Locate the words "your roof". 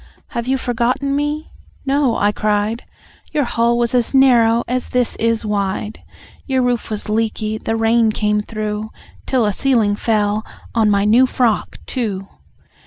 6.47-6.89